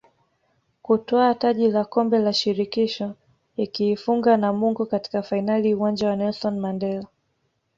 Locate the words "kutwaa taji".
0.81-1.71